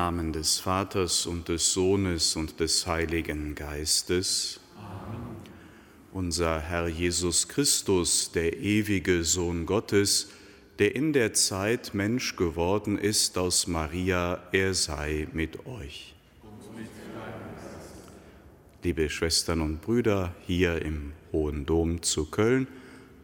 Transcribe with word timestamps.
Namen 0.00 0.32
des 0.32 0.58
Vaters 0.58 1.26
und 1.26 1.50
des 1.50 1.74
Sohnes 1.74 2.34
und 2.34 2.58
des 2.58 2.86
Heiligen 2.86 3.54
Geistes. 3.54 4.58
Amen. 4.78 5.36
Unser 6.14 6.58
Herr 6.58 6.88
Jesus 6.88 7.48
Christus, 7.48 8.32
der 8.32 8.56
ewige 8.56 9.24
Sohn 9.24 9.66
Gottes, 9.66 10.30
der 10.78 10.96
in 10.96 11.12
der 11.12 11.34
Zeit 11.34 11.92
Mensch 11.92 12.36
geworden 12.36 12.96
ist 12.96 13.36
aus 13.36 13.66
Maria, 13.66 14.42
er 14.52 14.72
sei 14.72 15.28
mit 15.34 15.66
euch. 15.66 16.14
Liebe 18.82 19.10
Schwestern 19.10 19.60
und 19.60 19.82
Brüder 19.82 20.34
hier 20.46 20.80
im 20.80 21.12
Hohen 21.30 21.66
Dom 21.66 22.00
zu 22.00 22.24
Köln 22.24 22.68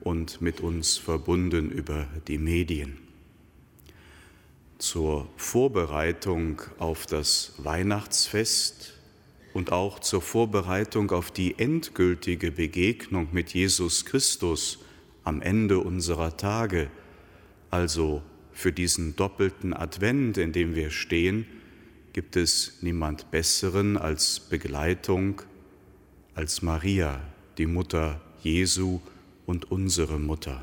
und 0.03 0.42
mit 0.42 0.60
uns 0.60 0.98
verbunden 0.98 1.70
über 1.70 2.06
die 2.28 2.36
Medien 2.36 3.06
zur 4.78 5.28
Vorbereitung 5.37 6.62
auf 6.78 7.06
das 7.06 7.54
Weihnachtsfest 7.59 8.94
und 9.54 9.72
auch 9.72 10.00
zur 10.00 10.20
Vorbereitung 10.20 11.10
auf 11.10 11.31
die 11.31 11.59
endgültige 11.59 12.53
Begegnung 12.53 13.28
mit 13.32 13.54
Jesus 13.54 14.04
Christus 14.04 14.78
am 15.25 15.41
Ende 15.41 15.78
unserer 15.78 16.36
Tage, 16.36 16.91
also 17.70 18.22
für 18.53 18.72
diesen 18.72 19.16
doppelten 19.16 19.72
Advent, 19.75 20.38
in 20.38 20.53
dem 20.53 20.75
wir 20.75 20.91
stehen, 20.91 21.47
gibt 22.12 22.36
es 22.36 22.78
niemand 22.81 23.31
Besseren 23.31 23.97
als 23.97 24.41
Begleitung 24.41 25.42
als 26.34 26.60
Maria, 26.60 27.20
die 27.56 27.66
Mutter 27.66 28.20
Jesu 28.42 29.00
und 29.47 29.70
unsere 29.70 30.19
Mutter. 30.19 30.62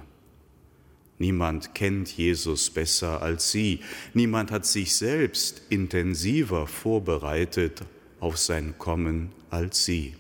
Niemand 1.24 1.74
kennt 1.74 2.18
Jesus 2.18 2.70
besser 2.70 3.22
als 3.22 3.50
sie. 3.50 3.80
Niemand 4.14 4.52
hat 4.52 4.66
sich 4.66 4.94
selbst 4.94 5.62
intensiver 5.70 6.68
vorbereitet 6.68 7.84
auf 8.20 8.38
sein 8.38 8.78
Kommen 8.78 9.32
als 9.50 9.86
sie. 9.86 10.18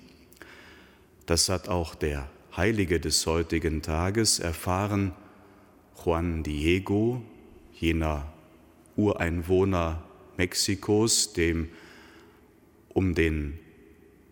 Das 1.25 1.49
hat 1.49 1.67
auch 1.67 1.93
der 1.93 2.29
Heilige 2.55 3.01
des 3.01 3.27
heutigen 3.27 3.81
Tages 3.81 4.39
erfahren, 4.39 5.11
Juan 6.05 6.41
Diego, 6.41 7.21
jener 7.73 8.31
Ureinwohner 8.95 10.05
Mexikos, 10.37 11.33
dem 11.33 11.67
um 12.93 13.13
den 13.13 13.59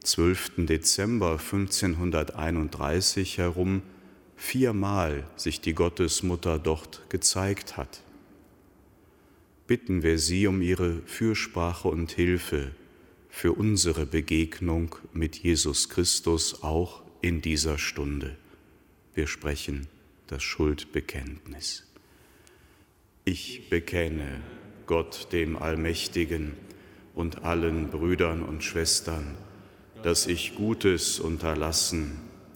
12. 0.04 0.68
Dezember 0.68 1.32
1531 1.32 3.40
herum 3.40 3.82
viermal 4.42 5.24
sich 5.36 5.62
die 5.62 5.76
Gottesmutter 5.76 6.58
dort 6.58 7.04
gezeigt 7.10 7.78
hat. 7.78 8.02
Bitten 9.68 10.02
wir 10.02 10.18
sie 10.18 10.48
um 10.48 10.64
ihre 10.64 11.04
Fürsprache 11.06 11.88
und 11.88 12.12
Hilfe 12.12 12.72
für 13.30 13.54
unsere 13.54 14.08
Begegnung 14.08 14.96
mit 15.14 15.38
Jesus 15.38 15.90
Christus 15.90 16.64
auch 16.64 17.04
in 17.22 17.42
dieser 17.42 17.78
Stunde. 17.78 18.36
Wir 19.14 19.28
sprechen 19.28 19.88
das 20.26 20.42
Schuldbekenntnis. 20.42 21.86
Ich 23.24 23.70
bekenne 23.70 24.42
Gott 24.88 25.32
dem 25.32 25.56
Allmächtigen 25.56 26.54
und 27.14 27.44
allen 27.44 27.90
Brüdern 27.90 28.42
und 28.42 28.64
Schwestern, 28.64 29.38
dass 30.02 30.26
ich 30.26 30.56
Gutes 30.56 31.20
unterlassen 31.20 32.31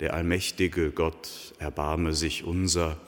Der 0.00 0.12
allmächtige 0.12 0.90
Gott 0.90 1.54
erbarme 1.58 2.12
sich 2.12 2.44
unser, 2.44 2.98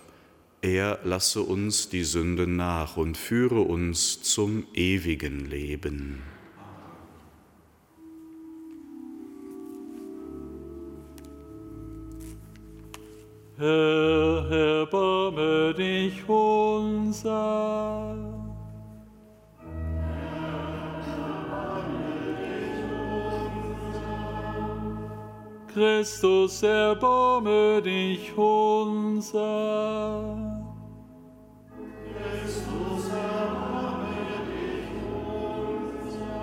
er 0.63 0.99
lasse 1.05 1.43
uns 1.43 1.89
die 1.89 2.03
Sünden 2.03 2.57
nach 2.57 2.97
und 2.97 3.17
führe 3.17 3.61
uns 3.61 4.23
zum 4.23 4.67
ewigen 4.75 5.51
Leben. 5.51 6.23
Herr, 13.59 14.51
erbarme 14.51 15.75
dich 15.75 16.29
unser. 16.29 18.38
Christus, 25.79 26.61
erbarme 26.65 27.81
dich 27.81 28.37
unser. 28.37 30.25
Christus, 32.19 33.09
erbarme 33.11 34.43
dich 34.51 34.91
unser. 36.03 36.35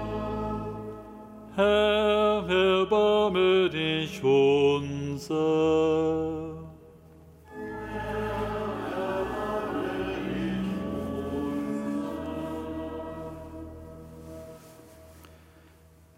Herr, 1.54 2.48
erbarme 2.48 3.70
dich 3.70 4.24
unser. 4.24 5.66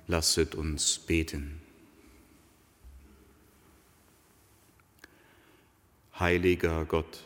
Lasset 0.06 0.54
uns 0.54 1.00
beten. 1.00 1.57
Heiliger 6.20 6.86
Gott, 6.86 7.26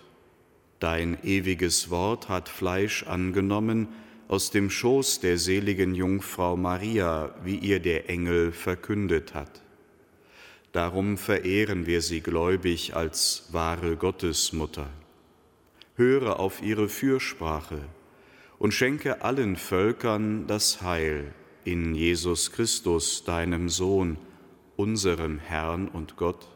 dein 0.80 1.18
ewiges 1.24 1.90
Wort 1.90 2.28
hat 2.28 2.50
Fleisch 2.50 3.04
angenommen 3.04 3.88
aus 4.28 4.52
dem 4.52 4.70
Schoß 4.70 5.22
der 5.22 5.38
seligen 5.38 5.96
Jungfrau 5.96 6.58
Maria, 6.58 7.34
wie 7.46 7.56
ihr 7.56 7.80
der 7.80 8.10
Engel 8.10 8.52
verkündet 8.52 9.34
hat. 9.34 9.62
Darum 10.74 11.18
verehren 11.18 11.86
wir 11.86 12.02
sie 12.02 12.20
gläubig 12.20 12.94
als 12.94 13.48
wahre 13.54 13.96
Gottesmutter. 13.96 14.90
Höre 15.96 16.42
auf 16.42 16.62
ihre 16.62 16.90
Fürsprache 16.90 17.80
und 18.60 18.74
schenke 18.74 19.22
allen 19.22 19.56
Völkern 19.56 20.48
das 20.48 20.82
Heil 20.82 21.34
in 21.64 21.96
Jesus 21.96 22.52
Christus, 22.52 23.24
deinem 23.24 23.70
Sohn, 23.70 24.18
unserem 24.76 25.40
Herrn 25.40 25.88
und 25.88 26.18
Gott 26.18 26.50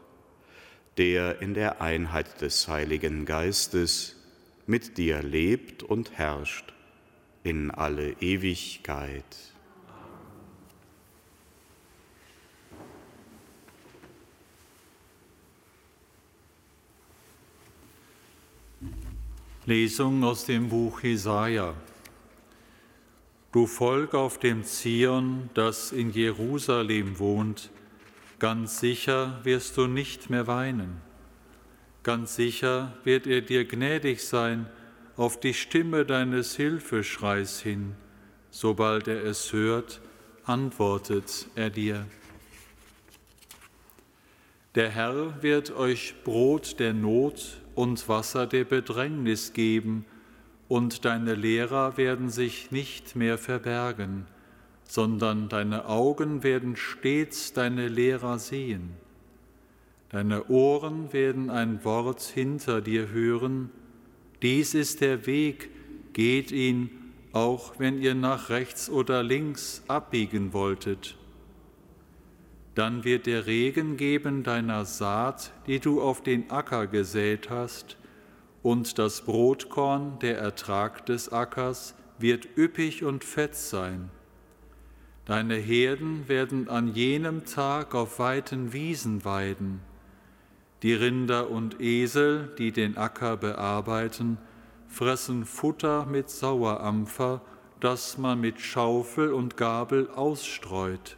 der 0.96 1.42
in 1.42 1.54
der 1.54 1.80
Einheit 1.80 2.40
des 2.40 2.68
Heiligen 2.68 3.26
Geistes 3.26 4.16
mit 4.66 4.96
dir 4.98 5.22
lebt 5.22 5.82
und 5.82 6.12
herrscht 6.12 6.72
in 7.44 7.70
alle 7.70 8.12
Ewigkeit. 8.20 9.24
Lesung 19.66 20.22
aus 20.22 20.46
dem 20.46 20.68
Buch 20.68 21.02
Jesaja. 21.02 21.74
Du 23.50 23.66
Volk 23.66 24.14
auf 24.14 24.38
dem 24.38 24.62
Zion, 24.62 25.50
das 25.54 25.90
in 25.90 26.12
Jerusalem 26.12 27.18
wohnt, 27.18 27.70
Ganz 28.38 28.80
sicher 28.80 29.40
wirst 29.44 29.78
du 29.78 29.86
nicht 29.86 30.28
mehr 30.28 30.46
weinen. 30.46 31.00
Ganz 32.02 32.36
sicher 32.36 32.92
wird 33.02 33.26
er 33.26 33.40
dir 33.40 33.64
gnädig 33.64 34.22
sein 34.22 34.66
auf 35.16 35.40
die 35.40 35.54
Stimme 35.54 36.04
deines 36.04 36.54
Hilfeschreis 36.54 37.60
hin. 37.60 37.94
Sobald 38.50 39.08
er 39.08 39.24
es 39.24 39.54
hört, 39.54 40.02
antwortet 40.44 41.48
er 41.54 41.70
dir. 41.70 42.06
Der 44.74 44.90
Herr 44.90 45.42
wird 45.42 45.70
euch 45.70 46.14
Brot 46.22 46.78
der 46.78 46.92
Not 46.92 47.62
und 47.74 48.06
Wasser 48.06 48.46
der 48.46 48.64
Bedrängnis 48.64 49.54
geben, 49.54 50.04
und 50.68 51.04
deine 51.04 51.36
Lehrer 51.36 51.96
werden 51.96 52.28
sich 52.28 52.70
nicht 52.70 53.16
mehr 53.16 53.38
verbergen 53.38 54.26
sondern 54.86 55.48
deine 55.48 55.86
Augen 55.86 56.42
werden 56.42 56.76
stets 56.76 57.52
deine 57.52 57.88
Lehrer 57.88 58.38
sehen. 58.38 58.90
Deine 60.10 60.48
Ohren 60.48 61.12
werden 61.12 61.50
ein 61.50 61.84
Wort 61.84 62.22
hinter 62.22 62.80
dir 62.80 63.08
hören. 63.08 63.70
Dies 64.42 64.74
ist 64.74 65.00
der 65.00 65.26
Weg, 65.26 65.70
geht 66.12 66.52
ihn, 66.52 66.90
auch 67.32 67.78
wenn 67.78 68.00
ihr 68.00 68.14
nach 68.14 68.48
rechts 68.48 68.88
oder 68.88 69.22
links 69.22 69.82
abbiegen 69.88 70.52
wolltet. 70.52 71.16
Dann 72.74 73.04
wird 73.04 73.26
der 73.26 73.46
Regen 73.46 73.96
geben 73.96 74.42
deiner 74.42 74.84
Saat, 74.84 75.52
die 75.66 75.80
du 75.80 76.00
auf 76.00 76.22
den 76.22 76.50
Acker 76.50 76.86
gesät 76.86 77.50
hast, 77.50 77.96
und 78.62 78.98
das 78.98 79.22
Brotkorn, 79.22 80.18
der 80.20 80.38
Ertrag 80.38 81.06
des 81.06 81.32
Ackers, 81.32 81.94
wird 82.18 82.48
üppig 82.56 83.04
und 83.04 83.22
fett 83.22 83.54
sein. 83.54 84.10
Deine 85.26 85.56
Herden 85.56 86.28
werden 86.28 86.68
an 86.68 86.94
jenem 86.94 87.44
Tag 87.44 87.96
auf 87.96 88.20
weiten 88.20 88.72
Wiesen 88.72 89.24
weiden. 89.24 89.80
Die 90.84 90.94
Rinder 90.94 91.50
und 91.50 91.80
Esel, 91.80 92.54
die 92.58 92.70
den 92.70 92.96
Acker 92.96 93.36
bearbeiten, 93.36 94.38
fressen 94.86 95.44
Futter 95.44 96.06
mit 96.06 96.30
Sauerampfer, 96.30 97.40
das 97.80 98.18
man 98.18 98.40
mit 98.40 98.60
Schaufel 98.60 99.32
und 99.32 99.56
Gabel 99.56 100.08
ausstreut. 100.14 101.16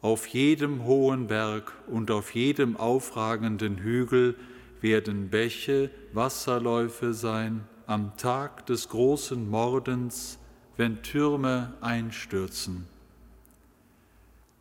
Auf 0.00 0.26
jedem 0.26 0.84
hohen 0.84 1.28
Berg 1.28 1.72
und 1.86 2.10
auf 2.10 2.34
jedem 2.34 2.76
aufragenden 2.76 3.78
Hügel 3.78 4.34
werden 4.80 5.30
Bäche, 5.30 5.90
Wasserläufe 6.12 7.14
sein 7.14 7.62
am 7.86 8.16
Tag 8.16 8.66
des 8.66 8.88
großen 8.88 9.48
Mordens, 9.48 10.40
wenn 10.82 11.00
Türme 11.00 11.74
einstürzen. 11.80 12.88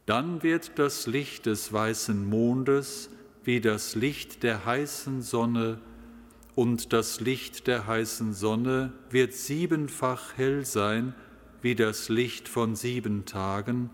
Dann 0.06 0.44
wird 0.44 0.77
das 0.77 1.07
Licht 1.07 1.47
des 1.47 1.73
weißen 1.73 2.29
Mondes 2.29 3.09
wie 3.44 3.59
das 3.59 3.95
Licht 3.95 4.44
der 4.44 4.63
heißen 4.63 5.23
Sonne 5.23 5.79
und 6.53 6.94
das 6.94 7.21
Licht 7.21 7.65
der 7.65 7.88
heißen 7.88 8.35
Sonne 8.35 8.94
wird 9.09 9.33
siebenfach 9.33 10.37
hell 10.37 10.63
sein 10.63 11.16
wie 11.63 11.73
das 11.73 12.07
Licht 12.07 12.47
von 12.47 12.75
sieben 12.75 13.25
Tagen, 13.25 13.90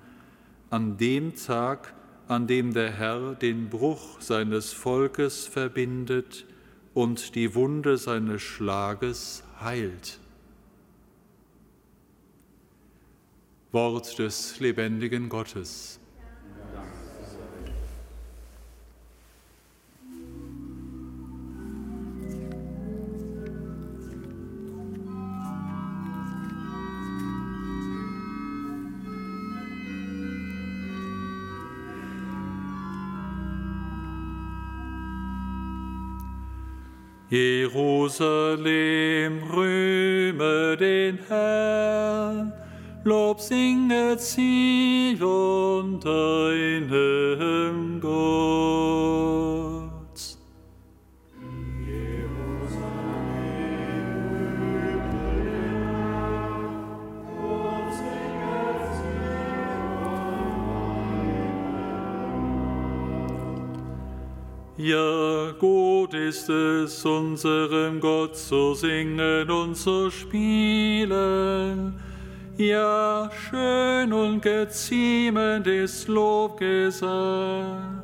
an 0.70 0.98
dem 0.98 1.34
Tag, 1.34 1.94
an 2.28 2.46
dem 2.46 2.74
der 2.74 2.92
Herr 2.92 3.36
den 3.36 3.70
Bruch 3.70 4.20
seines 4.20 4.74
Volkes 4.74 5.48
verbindet 5.48 6.46
und 6.94 7.36
die 7.36 7.56
Wunde 7.56 7.98
seines 7.98 8.42
Schlages 8.42 9.46
heilt. 9.62 10.20
Wort 13.74 14.18
des 14.18 14.60
lebendigen 14.60 15.28
Gottes. 15.28 16.00
Jerusalem, 37.30 38.64
rühme 39.52 40.78
den 40.78 41.20
Herrn, 41.28 42.54
Lob 43.08 43.40
singet 43.40 44.20
Zion 44.20 45.98
deinem 46.02 48.02
Gott. 48.02 49.88
Ja, 64.76 65.52
gut 65.58 66.14
ist 66.14 66.50
es, 66.50 67.06
unserem 67.06 68.02
Gott 68.02 68.36
zu 68.36 68.74
singen 68.74 69.50
und 69.50 69.76
zu 69.76 70.12
spielen. 70.12 71.97
Ja, 72.60 73.30
schön 73.50 74.12
und 74.12 74.42
geziemend 74.42 75.68
ist 75.68 76.08
Lobgesang. 76.08 78.02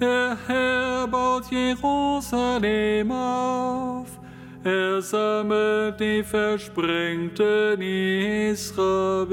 Der 0.00 0.36
Herr 0.46 1.08
baut 1.08 1.50
Jerusalem 1.50 3.10
auf, 3.10 4.06
er 4.62 5.02
sammelt 5.02 5.98
die 5.98 6.22
Versprengten 6.22 7.82
Israels. 7.82 9.30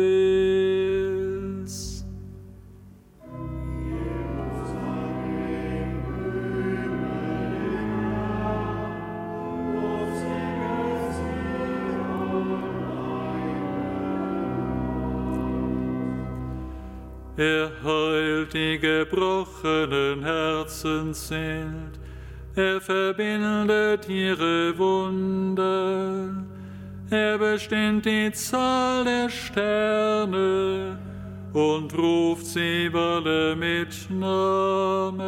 Er 17.37 17.71
heilt 17.83 18.53
die 18.53 18.79
gebrochenen 18.79 20.23
Herzen 20.23 21.13
sind, 21.13 21.91
er 22.55 22.81
verbindet 22.81 24.09
ihre 24.09 24.75
Wunden, 24.75 26.47
er 27.11 27.37
bestimmt 27.37 28.05
die 28.05 28.31
Zahl 28.31 29.03
der 29.03 29.29
Sterne 29.29 30.97
und 31.53 31.95
ruft 31.95 32.47
sie 32.47 32.89
alle 32.91 33.55
mit 33.55 34.09
Namen. 34.09 35.27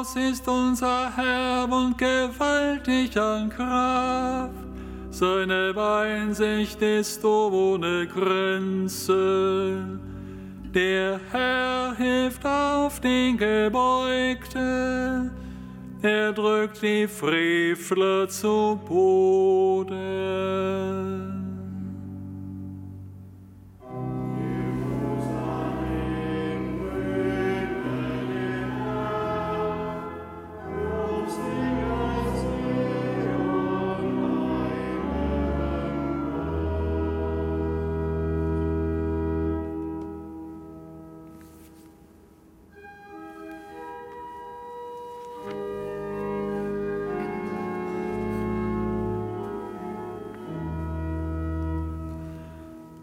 Groß 0.00 0.16
ist 0.16 0.48
unser 0.48 1.14
Herr 1.14 1.68
und 1.70 1.98
gewaltig 1.98 3.14
an 3.18 3.50
Kraft. 3.50 4.54
Seine 5.10 5.74
Einsicht 5.76 6.80
ist 6.80 7.22
ohne 7.22 8.06
Grenzen. 8.06 10.00
Der 10.74 11.20
Herr 11.30 11.94
hilft 11.98 12.46
auf 12.46 12.98
den 13.00 13.36
Gebeugten. 13.36 15.30
Er 16.00 16.32
drückt 16.32 16.80
die 16.80 17.06
Frevler 17.06 18.26
zu 18.26 18.80
Boden. 18.88 19.90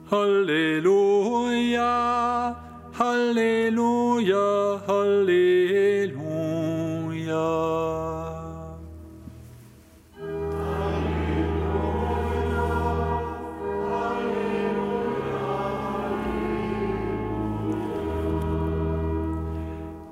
Halleluja, 0.10 1.84
Halleluja, 2.98 4.82
Halleluja. 4.88 6.16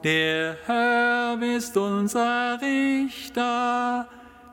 Der 0.04 0.58
Herr 0.66 1.42
ist 1.42 1.78
unser 1.78 2.60
Richter, 2.62 4.06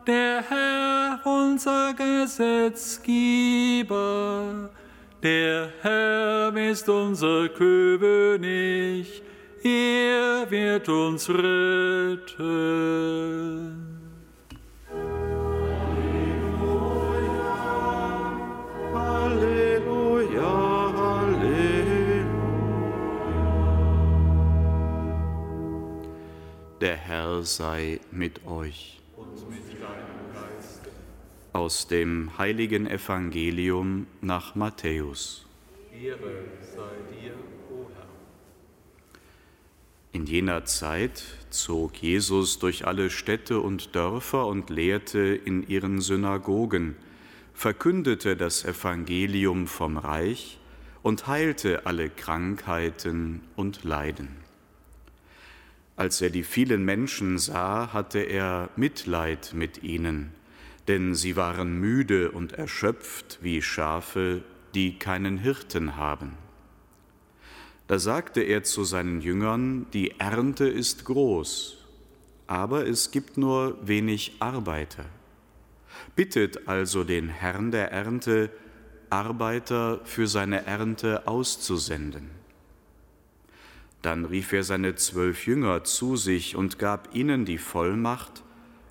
der 0.06 0.44
Herr 0.48 1.18
unser 1.24 1.94
Gesetzgeber. 1.94 4.70
Der 5.22 5.72
Herr 5.82 6.56
ist 6.56 6.88
unser 6.88 7.48
König, 7.48 9.22
er 9.62 10.50
wird 10.50 10.88
uns 10.88 11.28
retten. 11.30 12.72
Der 26.80 26.96
Herr 26.96 27.44
sei 27.44 28.00
mit 28.10 28.44
euch. 28.44 29.01
Aus 31.54 31.86
dem 31.86 32.38
heiligen 32.38 32.86
Evangelium 32.86 34.06
nach 34.22 34.54
Matthäus. 34.54 35.44
Ehre 35.92 36.44
sei 36.62 37.20
dir, 37.20 37.34
o 37.70 37.90
Herr. 37.94 38.06
In 40.12 40.24
jener 40.24 40.64
Zeit 40.64 41.22
zog 41.50 41.96
Jesus 41.96 42.58
durch 42.58 42.86
alle 42.86 43.10
Städte 43.10 43.60
und 43.60 43.94
Dörfer 43.94 44.46
und 44.46 44.70
lehrte 44.70 45.18
in 45.20 45.68
ihren 45.68 46.00
Synagogen, 46.00 46.96
verkündete 47.52 48.34
das 48.34 48.64
Evangelium 48.64 49.66
vom 49.66 49.98
Reich 49.98 50.58
und 51.02 51.26
heilte 51.26 51.84
alle 51.84 52.08
Krankheiten 52.08 53.42
und 53.56 53.84
Leiden. 53.84 54.28
Als 55.96 56.22
er 56.22 56.30
die 56.30 56.44
vielen 56.44 56.82
Menschen 56.82 57.36
sah, 57.36 57.92
hatte 57.92 58.20
er 58.20 58.70
Mitleid 58.76 59.52
mit 59.54 59.82
ihnen, 59.82 60.32
denn 60.92 61.14
sie 61.14 61.36
waren 61.36 61.80
müde 61.80 62.32
und 62.32 62.52
erschöpft 62.52 63.38
wie 63.40 63.62
Schafe, 63.62 64.42
die 64.74 64.98
keinen 64.98 65.38
Hirten 65.38 65.96
haben. 65.96 66.32
Da 67.86 67.98
sagte 67.98 68.42
er 68.42 68.62
zu 68.62 68.84
seinen 68.84 69.22
Jüngern, 69.22 69.86
die 69.94 70.20
Ernte 70.20 70.68
ist 70.68 71.06
groß, 71.06 71.78
aber 72.46 72.86
es 72.86 73.10
gibt 73.10 73.38
nur 73.38 73.78
wenig 73.88 74.34
Arbeiter. 74.40 75.06
Bittet 76.14 76.68
also 76.68 77.04
den 77.04 77.30
Herrn 77.30 77.70
der 77.70 77.90
Ernte, 77.90 78.50
Arbeiter 79.08 80.02
für 80.04 80.26
seine 80.26 80.66
Ernte 80.66 81.26
auszusenden. 81.26 82.28
Dann 84.02 84.26
rief 84.26 84.52
er 84.52 84.62
seine 84.62 84.94
zwölf 84.96 85.46
Jünger 85.46 85.84
zu 85.84 86.16
sich 86.16 86.54
und 86.54 86.78
gab 86.78 87.14
ihnen 87.14 87.46
die 87.46 87.56
Vollmacht, 87.56 88.42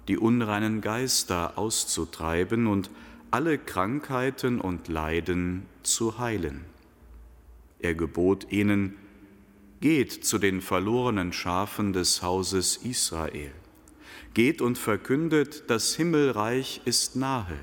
die 0.08 0.18
unreinen 0.18 0.82
Geister 0.82 1.58
auszutreiben 1.58 2.68
und 2.68 2.90
alle 3.30 3.58
Krankheiten 3.58 4.60
und 4.60 4.88
Leiden 4.88 5.66
zu 5.84 6.20
heilen. 6.20 6.66
Er 7.80 7.96
gebot 7.96 8.52
ihnen, 8.52 8.96
Geht 9.82 10.24
zu 10.24 10.38
den 10.38 10.62
verlorenen 10.62 11.34
Schafen 11.34 11.92
des 11.92 12.22
Hauses 12.22 12.78
Israel. 12.78 13.52
Geht 14.36 14.62
und 14.62 14.78
verkündet, 14.78 15.64
das 15.72 15.96
Himmelreich 15.96 16.82
ist 16.86 17.16
nahe. 17.16 17.58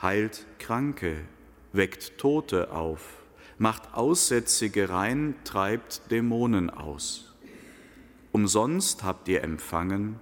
Heilt 0.00 0.46
Kranke, 0.60 1.16
weckt 1.72 2.18
Tote 2.18 2.70
auf, 2.70 3.24
macht 3.58 3.92
Aussätzige 3.94 4.88
rein, 4.88 5.34
treibt 5.42 6.12
Dämonen 6.12 6.70
aus. 6.70 7.34
Umsonst 8.30 9.02
habt 9.02 9.26
ihr 9.26 9.42
empfangen, 9.42 10.20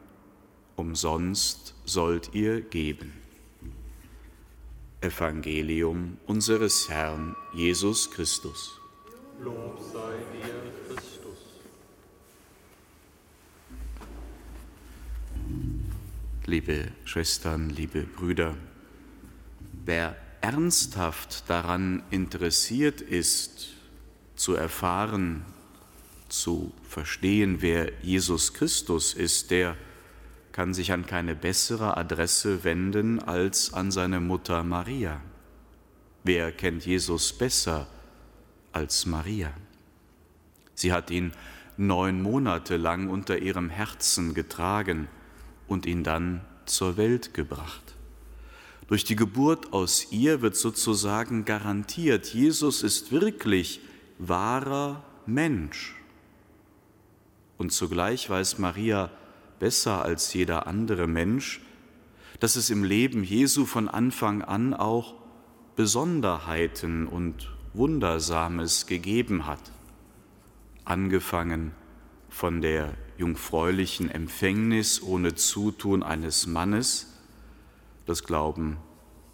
umsonst 0.76 1.74
sollt 1.84 2.34
ihr 2.34 2.60
geben. 2.60 3.12
Evangelium 5.00 6.16
unseres 6.26 6.88
Herrn 6.88 7.36
Jesus 7.52 8.10
Christus. 8.10 8.80
Lob 9.40 9.78
sei 9.92 10.16
dir, 10.32 10.54
Christus. 10.86 11.38
Liebe 16.46 16.92
Schwestern, 17.04 17.68
liebe 17.70 18.04
Brüder, 18.04 18.56
wer 19.84 20.16
ernsthaft 20.40 21.48
daran 21.48 22.02
interessiert 22.10 23.00
ist, 23.00 23.74
zu 24.36 24.54
erfahren, 24.54 25.44
zu 26.28 26.72
verstehen, 26.88 27.60
wer 27.60 27.92
Jesus 28.02 28.52
Christus 28.54 29.14
ist, 29.14 29.50
der 29.50 29.76
kann 30.54 30.72
sich 30.72 30.92
an 30.92 31.04
keine 31.04 31.34
bessere 31.34 31.96
Adresse 31.96 32.62
wenden 32.62 33.18
als 33.18 33.74
an 33.74 33.90
seine 33.90 34.20
Mutter 34.20 34.62
Maria. 34.62 35.20
Wer 36.22 36.52
kennt 36.52 36.86
Jesus 36.86 37.32
besser 37.32 37.88
als 38.70 39.04
Maria? 39.04 39.52
Sie 40.76 40.92
hat 40.92 41.10
ihn 41.10 41.32
neun 41.76 42.22
Monate 42.22 42.76
lang 42.76 43.08
unter 43.08 43.38
ihrem 43.38 43.68
Herzen 43.68 44.32
getragen 44.32 45.08
und 45.66 45.86
ihn 45.86 46.04
dann 46.04 46.44
zur 46.66 46.96
Welt 46.96 47.34
gebracht. 47.34 47.96
Durch 48.86 49.02
die 49.02 49.16
Geburt 49.16 49.72
aus 49.72 50.12
ihr 50.12 50.40
wird 50.40 50.54
sozusagen 50.54 51.44
garantiert, 51.44 52.32
Jesus 52.32 52.84
ist 52.84 53.10
wirklich 53.10 53.80
wahrer 54.20 55.02
Mensch. 55.26 55.96
Und 57.58 57.72
zugleich 57.72 58.30
weiß 58.30 58.58
Maria 58.60 59.10
besser 59.64 60.04
als 60.04 60.34
jeder 60.34 60.66
andere 60.66 61.06
Mensch, 61.06 61.62
dass 62.38 62.54
es 62.54 62.68
im 62.68 62.84
Leben 62.84 63.24
Jesu 63.24 63.64
von 63.64 63.88
Anfang 63.88 64.42
an 64.42 64.74
auch 64.74 65.14
Besonderheiten 65.74 67.06
und 67.06 67.50
Wundersames 67.72 68.86
gegeben 68.86 69.46
hat, 69.46 69.72
angefangen 70.84 71.72
von 72.28 72.60
der 72.60 72.92
jungfräulichen 73.16 74.10
Empfängnis 74.10 75.02
ohne 75.02 75.34
Zutun 75.34 76.02
eines 76.02 76.46
Mannes, 76.46 77.14
das 78.04 78.22
glauben 78.22 78.76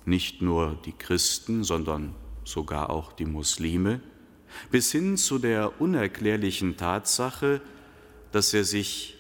nicht 0.05 0.43
nur 0.43 0.79
die 0.85 0.93
Christen, 0.93 1.65
sondern 1.65 2.15
sogar 2.45 2.91
auch 2.91 3.13
die 3.13 3.27
Muslime, 3.27 4.01
bis 4.71 4.93
hin 4.93 5.17
zu 5.17 5.41
der 5.41 5.81
unerklärlichen 5.81 6.77
Tatsache, 6.77 7.61
dass 8.31 8.55
er 8.55 8.63
sich 8.63 9.17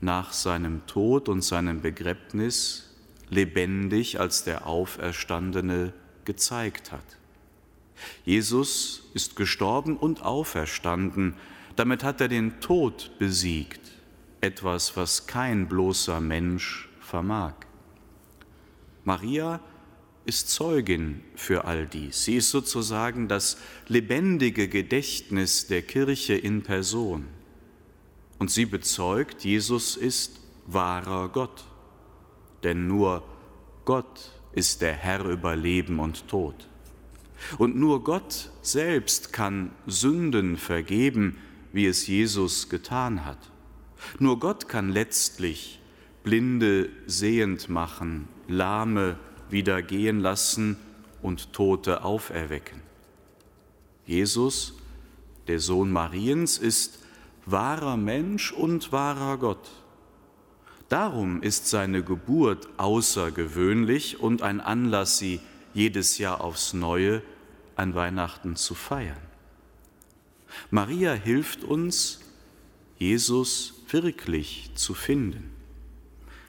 nach 0.00 0.32
seinem 0.32 0.86
Tod 0.86 1.28
und 1.28 1.42
seinem 1.42 1.80
Begräbnis 1.80 2.94
lebendig 3.30 4.20
als 4.20 4.44
der 4.44 4.66
Auferstandene 4.66 5.92
gezeigt 6.24 6.92
hat. 6.92 7.04
Jesus 8.24 9.10
ist 9.14 9.36
gestorben 9.36 9.96
und 9.96 10.22
auferstanden, 10.22 11.34
damit 11.76 12.04
hat 12.04 12.20
er 12.20 12.28
den 12.28 12.60
Tod 12.60 13.10
besiegt, 13.18 13.80
etwas, 14.40 14.96
was 14.96 15.26
kein 15.26 15.68
bloßer 15.68 16.20
Mensch 16.20 16.88
vermag. 17.00 17.54
Maria 19.04 19.60
ist 20.24 20.50
Zeugin 20.50 21.22
für 21.34 21.64
all 21.64 21.86
dies. 21.86 22.24
Sie 22.24 22.36
ist 22.36 22.50
sozusagen 22.50 23.28
das 23.28 23.56
lebendige 23.86 24.68
Gedächtnis 24.68 25.66
der 25.66 25.82
Kirche 25.82 26.34
in 26.34 26.62
Person. 26.62 27.26
Und 28.38 28.50
sie 28.50 28.66
bezeugt, 28.66 29.44
Jesus 29.44 29.96
ist 29.96 30.40
wahrer 30.66 31.28
Gott. 31.28 31.64
Denn 32.62 32.86
nur 32.86 33.22
Gott 33.84 34.32
ist 34.52 34.82
der 34.82 34.92
Herr 34.92 35.24
über 35.24 35.56
Leben 35.56 35.98
und 35.98 36.28
Tod. 36.28 36.68
Und 37.56 37.76
nur 37.76 38.02
Gott 38.04 38.50
selbst 38.62 39.32
kann 39.32 39.70
Sünden 39.86 40.56
vergeben, 40.56 41.36
wie 41.72 41.86
es 41.86 42.06
Jesus 42.06 42.68
getan 42.68 43.24
hat. 43.24 43.38
Nur 44.18 44.38
Gott 44.38 44.68
kann 44.68 44.90
letztlich 44.90 45.80
Blinde 46.24 46.90
sehend 47.06 47.68
machen, 47.68 48.28
Lahme 48.48 49.18
wieder 49.50 49.82
gehen 49.82 50.20
lassen 50.20 50.76
und 51.22 51.52
Tote 51.52 52.04
auferwecken. 52.04 52.82
Jesus, 54.06 54.74
der 55.46 55.60
Sohn 55.60 55.90
Mariens, 55.90 56.58
ist 56.58 57.00
wahrer 57.50 57.96
Mensch 57.96 58.52
und 58.52 58.92
wahrer 58.92 59.38
Gott. 59.38 59.70
Darum 60.88 61.42
ist 61.42 61.68
seine 61.68 62.02
Geburt 62.02 62.68
außergewöhnlich 62.78 64.20
und 64.20 64.42
ein 64.42 64.60
Anlass, 64.60 65.18
sie 65.18 65.40
jedes 65.74 66.18
Jahr 66.18 66.40
aufs 66.42 66.72
Neue 66.72 67.22
an 67.76 67.94
Weihnachten 67.94 68.56
zu 68.56 68.74
feiern. 68.74 69.16
Maria 70.70 71.12
hilft 71.12 71.62
uns, 71.62 72.20
Jesus 72.98 73.74
wirklich 73.90 74.70
zu 74.74 74.94
finden. 74.94 75.50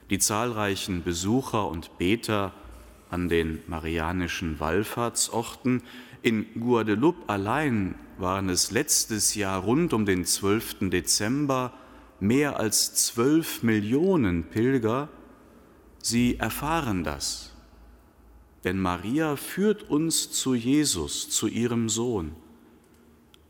Die 0.08 0.18
zahlreichen 0.18 1.04
Besucher 1.04 1.68
und 1.68 1.96
Beter 1.98 2.52
an 3.10 3.28
den 3.28 3.62
marianischen 3.68 4.58
Wallfahrtsorten 4.58 5.82
in 6.22 6.46
Guadeloupe 6.60 7.28
allein 7.28 7.94
waren 8.20 8.48
es 8.48 8.70
letztes 8.70 9.34
Jahr 9.34 9.62
rund 9.62 9.92
um 9.92 10.06
den 10.06 10.24
12. 10.24 10.90
Dezember 10.90 11.72
mehr 12.20 12.58
als 12.58 12.94
zwölf 12.94 13.62
Millionen 13.62 14.44
Pilger. 14.44 15.08
Sie 15.98 16.36
erfahren 16.36 17.04
das. 17.04 17.54
Denn 18.64 18.78
Maria 18.78 19.36
führt 19.36 19.88
uns 19.88 20.30
zu 20.30 20.54
Jesus, 20.54 21.30
zu 21.30 21.46
ihrem 21.46 21.88
Sohn. 21.88 22.32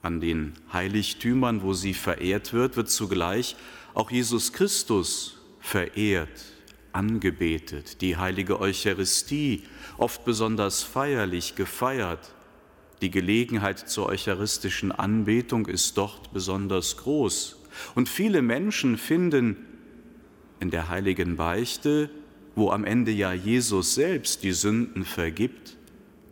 An 0.03 0.21
den 0.21 0.55
Heiligtümern, 0.73 1.63
wo 1.63 1.75
sie 1.75 1.95
verehrt 1.95 2.53
wird, 2.53 2.77
wird 2.77 2.91
zugleich 2.91 3.57
auch 3.93 4.11
Jesus 4.11 4.53
Christus 4.53 5.39
verehrt, 5.59 6.45
angebetet, 6.93 8.01
die 8.01 8.17
heilige 8.17 8.61
Eucharistie, 8.61 9.65
oft 9.99 10.25
besonders 10.25 10.83
feierlich 10.83 11.55
gefeiert. 11.55 12.33
Die 13.01 13.11
Gelegenheit 13.11 13.79
zur 13.79 14.07
eucharistischen 14.07 14.93
Anbetung 14.93 15.67
ist 15.67 15.97
dort 15.97 16.33
besonders 16.33 16.99
groß. 16.99 17.57
Und 17.95 18.09
viele 18.09 18.43
Menschen 18.43 18.99
finden 18.99 19.57
in 20.61 20.71
der 20.71 20.89
heiligen 20.89 21.37
Beichte, 21.37 22.11
wo 22.55 22.71
am 22.71 22.85
Ende 22.85 23.11
ja 23.11 23.33
Jesus 23.33 23.95
selbst 23.95 24.43
die 24.43 24.53
Sünden 24.53 25.05
vergibt, 25.05 25.77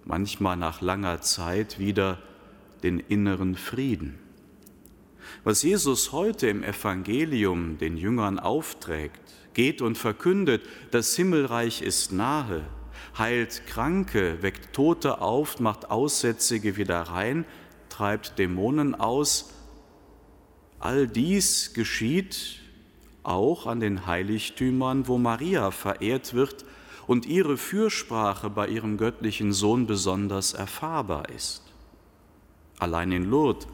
manchmal 0.05 0.57
nach 0.57 0.83
langer 0.83 1.23
Zeit 1.23 1.79
wieder 1.79 2.19
den 2.83 2.99
inneren 2.99 3.55
Frieden. 3.55 4.19
Was 5.45 5.63
Jesus 5.63 6.13
heute 6.13 6.49
im 6.49 6.63
Evangelium 6.63 7.79
den 7.79 7.97
Jüngern 7.97 8.39
aufträgt, 8.39 9.21
geht 9.55 9.81
und 9.81 9.97
verkündet, 9.97 10.63
das 10.91 11.15
Himmelreich 11.17 11.83
ist 11.83 12.13
nahe, 12.13 12.65
heilt 13.19 13.67
Kranke, 13.67 14.43
weckt 14.43 14.73
Tote 14.73 15.21
auf, 15.21 15.61
macht 15.61 15.91
Aussätzige 15.91 16.77
wieder 16.77 17.01
rein, 17.03 17.45
treibt 17.89 18.39
Dämonen 18.39 18.95
aus. 18.95 19.51
All 20.79 21.09
dies 21.09 21.73
geschieht 21.75 22.61
auch 23.23 23.67
an 23.67 23.81
den 23.81 24.07
Heiligtümern, 24.07 25.09
wo 25.09 25.19
Maria 25.19 25.71
verehrt 25.71 26.35
wird 26.35 26.65
und 27.07 27.27
ihre 27.27 27.57
Fürsprache 27.57 28.51
bei 28.51 28.69
ihrem 28.69 28.97
göttlichen 28.97 29.53
Sohn 29.53 29.87
besonders 29.87 30.53
erfahrbar 30.53 31.29
ist. 31.31 31.63
Allein 32.79 33.13
in 33.13 33.25
Lourdes 33.25 33.67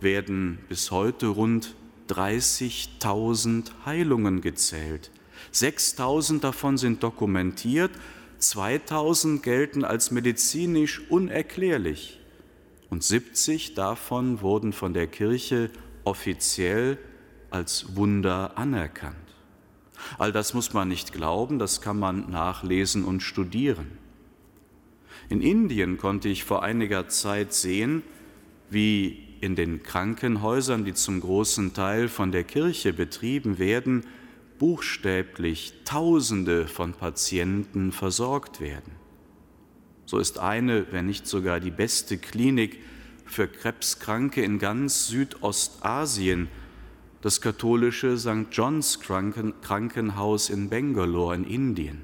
werden 0.00 0.58
bis 0.68 0.90
heute 0.90 1.26
rund 1.26 1.74
30.000 2.08 3.70
Heilungen 3.84 4.40
gezählt. 4.40 5.10
6.000 5.52 6.40
davon 6.40 6.78
sind 6.78 7.02
dokumentiert, 7.02 7.90
2.000 8.40 9.40
gelten 9.40 9.84
als 9.84 10.10
medizinisch 10.10 11.02
unerklärlich 11.10 12.20
und 12.90 13.02
70 13.02 13.74
davon 13.74 14.40
wurden 14.40 14.72
von 14.72 14.94
der 14.94 15.06
Kirche 15.06 15.70
offiziell 16.04 16.98
als 17.50 17.96
Wunder 17.96 18.56
anerkannt. 18.56 19.16
All 20.18 20.32
das 20.32 20.54
muss 20.54 20.72
man 20.72 20.88
nicht 20.88 21.12
glauben, 21.12 21.58
das 21.58 21.80
kann 21.80 21.98
man 21.98 22.30
nachlesen 22.30 23.04
und 23.04 23.20
studieren. 23.20 23.98
In 25.28 25.40
Indien 25.40 25.98
konnte 25.98 26.28
ich 26.28 26.44
vor 26.44 26.62
einiger 26.62 27.08
Zeit 27.08 27.52
sehen, 27.52 28.02
wie 28.70 29.24
in 29.40 29.56
den 29.56 29.82
Krankenhäusern, 29.82 30.84
die 30.84 30.94
zum 30.94 31.20
großen 31.20 31.74
Teil 31.74 32.08
von 32.08 32.32
der 32.32 32.44
Kirche 32.44 32.92
betrieben 32.92 33.58
werden, 33.58 34.04
buchstäblich 34.58 35.74
Tausende 35.84 36.66
von 36.66 36.92
Patienten 36.92 37.92
versorgt 37.92 38.60
werden. 38.60 38.92
So 40.06 40.18
ist 40.18 40.38
eine, 40.38 40.92
wenn 40.92 41.06
nicht 41.06 41.26
sogar 41.26 41.60
die 41.60 41.70
beste 41.70 42.16
Klinik 42.16 42.80
für 43.24 43.48
Krebskranke 43.48 44.42
in 44.42 44.58
ganz 44.58 45.08
Südostasien 45.08 46.48
das 47.22 47.40
katholische 47.40 48.16
St. 48.18 48.46
John's 48.52 49.00
Krankenhaus 49.00 50.48
in 50.48 50.68
Bangalore 50.70 51.34
in 51.34 51.44
Indien. 51.44 52.02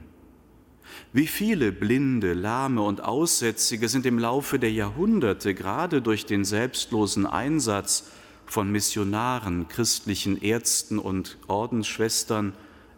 Wie 1.13 1.27
viele 1.27 1.71
Blinde, 1.73 2.33
Lahme 2.33 2.83
und 2.83 3.03
Aussätzige 3.03 3.89
sind 3.89 4.05
im 4.07 4.19
Laufe 4.19 4.59
der 4.59 4.73
Jahrhunderte 4.73 5.55
gerade 5.55 6.03
durch 6.03 6.27
den 6.27 6.45
selbstlosen 6.45 7.27
Einsatz 7.27 8.11
von 8.53 8.71
Missionaren, 8.71 9.67
christlichen 9.69 10.43
Ärzten 10.43 10.99
und 10.99 11.39
Ordensschwestern 11.47 12.53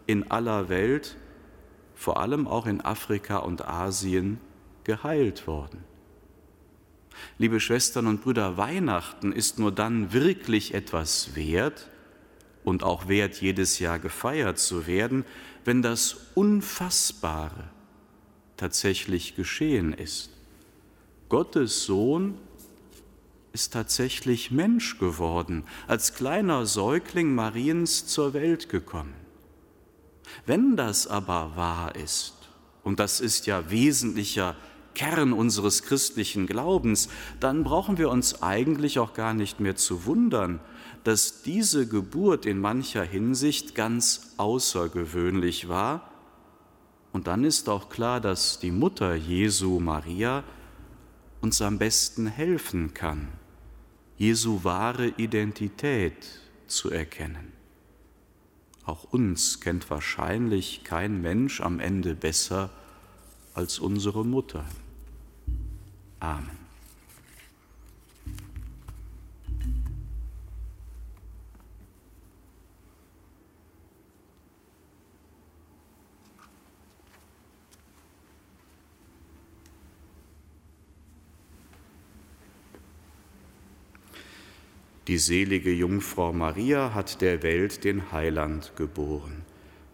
in 0.05 0.29
aller 0.29 0.67
Welt, 0.67 1.15
vor 1.95 2.19
allem 2.19 2.45
auch 2.45 2.65
in 2.65 2.81
Afrika 2.81 3.37
und 3.37 3.65
Asien, 3.65 4.41
geheilt 4.83 5.47
worden. 5.47 5.85
Liebe 7.37 7.61
Schwestern 7.61 8.07
und 8.07 8.21
Brüder, 8.21 8.57
Weihnachten 8.57 9.31
ist 9.31 9.57
nur 9.57 9.71
dann 9.71 10.11
wirklich 10.11 10.73
etwas 10.73 11.37
wert 11.37 11.87
und 12.65 12.83
auch 12.83 13.07
wert, 13.07 13.39
jedes 13.39 13.79
Jahr 13.79 13.97
gefeiert 13.97 14.59
zu 14.59 14.87
werden, 14.87 15.23
wenn 15.63 15.81
das 15.81 16.17
Unfassbare 16.33 17.69
tatsächlich 18.57 19.37
geschehen 19.37 19.93
ist. 19.93 20.31
Gottes 21.29 21.85
Sohn 21.85 22.37
ist 23.55 23.71
tatsächlich 23.71 24.51
Mensch 24.51 24.99
geworden, 24.99 25.63
als 25.87 26.13
kleiner 26.13 26.65
Säugling 26.65 27.33
Mariens 27.33 28.05
zur 28.05 28.33
Welt 28.33 28.67
gekommen. 28.67 29.13
Wenn 30.45 30.75
das 30.75 31.07
aber 31.07 31.53
wahr 31.55 31.95
ist, 31.95 32.33
und 32.83 32.99
das 32.99 33.21
ist 33.21 33.47
ja 33.47 33.71
wesentlicher 33.71 34.57
Kern 34.93 35.31
unseres 35.31 35.83
christlichen 35.83 36.47
Glaubens, 36.47 37.07
dann 37.39 37.63
brauchen 37.63 37.97
wir 37.97 38.09
uns 38.09 38.43
eigentlich 38.43 38.99
auch 38.99 39.13
gar 39.13 39.33
nicht 39.33 39.61
mehr 39.61 39.77
zu 39.77 40.05
wundern, 40.05 40.59
dass 41.05 41.41
diese 41.41 41.87
Geburt 41.87 42.45
in 42.45 42.59
mancher 42.59 43.03
Hinsicht 43.05 43.73
ganz 43.73 44.33
außergewöhnlich 44.35 45.69
war. 45.69 46.11
Und 47.13 47.27
dann 47.27 47.45
ist 47.45 47.69
auch 47.69 47.87
klar, 47.87 48.19
dass 48.19 48.59
die 48.59 48.71
Mutter 48.71 49.15
Jesu 49.15 49.79
Maria 49.79 50.43
uns 51.39 51.61
am 51.61 51.77
besten 51.77 52.27
helfen 52.27 52.93
kann 52.93 53.29
Jesu 54.17 54.63
wahre 54.63 55.07
Identität 55.17 56.39
zu 56.67 56.89
erkennen. 56.89 57.51
Auch 58.85 59.03
uns 59.05 59.59
kennt 59.59 59.89
wahrscheinlich 59.89 60.83
kein 60.83 61.21
Mensch 61.21 61.59
am 61.59 61.79
Ende 61.79 62.15
besser 62.15 62.69
als 63.53 63.79
unsere 63.79 64.25
Mutter. 64.25 64.65
Amen. 66.19 66.64
Die 85.07 85.19
selige 85.19 85.71
Jungfrau 85.71 86.33
Maria 86.33 86.95
hat 86.95 87.21
der 87.21 87.43
Welt 87.43 87.83
den 87.83 88.11
Heiland 88.11 88.71
geboren. 88.75 89.43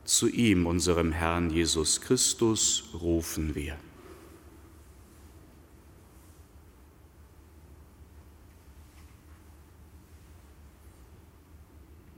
Zu 0.05 0.29
ihm, 0.29 0.65
unserem 0.65 1.11
Herrn 1.11 1.49
Jesus 1.49 1.99
Christus, 1.99 2.89
rufen 2.93 3.53
wir. 3.53 3.75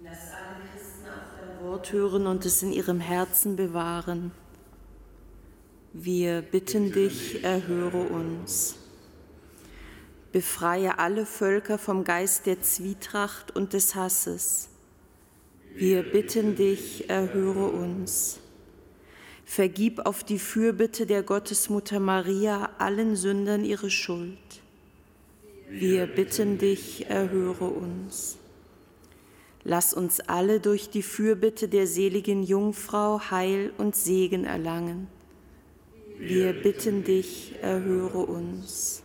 Lass 0.04 0.32
alle 0.32 0.70
Christen 0.72 1.08
auf 1.08 1.42
dein 1.42 1.66
Wort 1.66 1.92
hören 1.92 2.28
und 2.28 2.46
es 2.46 2.62
in 2.62 2.72
ihrem 2.72 3.00
Herzen 3.00 3.56
bewahren. 3.56 4.32
Wir 5.94 6.44
bitten 6.44 6.92
dich, 6.92 7.44
erhöre 7.44 8.04
uns. 8.04 8.83
Befreie 10.34 10.98
alle 10.98 11.28
Völker 11.28 11.78
vom 11.78 12.04
Geist 12.04 12.48
der 12.48 12.60
Zwietracht 12.60 13.56
und 13.56 13.74
des 13.74 13.94
Hasses. 13.94 14.68
Wir 15.76 16.02
bitten 16.02 16.56
dich, 16.56 17.08
erhöre 17.08 17.68
uns. 17.68 18.40
Vergib 19.46 20.08
auf 20.08 20.24
die 20.24 20.40
Fürbitte 20.40 21.06
der 21.06 21.22
Gottesmutter 21.22 22.00
Maria 22.00 22.72
allen 22.80 23.16
Sündern 23.16 23.64
ihre 23.64 23.92
Schuld. 23.92 24.40
Wir 25.70 26.08
bitten 26.08 26.58
dich, 26.58 27.06
erhöre 27.12 27.66
uns. 27.66 28.40
Lass 29.64 29.94
uns 29.94 30.20
alle 30.20 30.60
durch 30.60 30.90
die 30.90 31.04
Fürbitte 31.04 31.68
der 31.68 31.86
seligen 31.86 32.42
Jungfrau 32.42 33.22
Heil 33.30 33.72
und 33.78 33.96
Segen 33.96 34.46
erlangen. 34.46 35.08
Wir 36.18 36.54
bitten 36.54 37.04
dich, 37.04 37.54
erhöre 37.62 38.26
uns. 38.26 39.03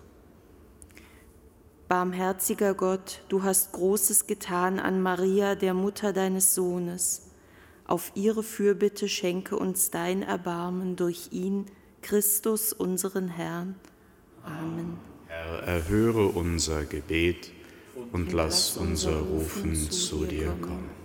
Barmherziger 1.89 2.75
Gott, 2.75 3.23
du 3.31 3.43
hast 3.43 3.73
Großes 3.73 4.27
getan 4.27 4.79
an 4.79 5.01
Maria, 5.01 5.55
der 5.55 5.73
Mutter 5.73 6.13
deines 6.13 6.55
Sohnes. 6.55 7.31
Auf 7.87 8.13
ihre 8.15 8.43
Fürbitte 8.43 9.09
schenke 9.09 9.57
uns 9.57 9.91
dein 9.91 10.23
Erbarmen 10.23 10.97
durch 10.97 11.31
ihn, 11.33 11.65
Christus, 12.03 12.75
unseren 12.75 13.29
Herrn. 13.29 13.75
Amen. 14.45 14.99
Herr, 15.29 15.63
erhöre 15.63 16.27
unser 16.27 16.85
Gebet 16.85 17.53
und 18.13 18.35
lass 18.35 18.77
unser 18.77 19.19
Rufen 19.21 19.75
zu 19.91 20.27
dir 20.27 20.55
kommen. 20.61 20.98